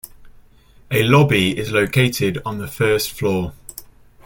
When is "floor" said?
3.11-3.53